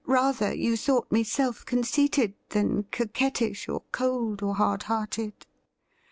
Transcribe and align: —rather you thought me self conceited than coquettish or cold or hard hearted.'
—rather 0.17 0.51
you 0.51 0.75
thought 0.75 1.11
me 1.11 1.23
self 1.23 1.63
conceited 1.63 2.33
than 2.49 2.81
coquettish 2.89 3.69
or 3.69 3.83
cold 3.91 4.41
or 4.41 4.55
hard 4.55 4.81
hearted.' 4.81 5.45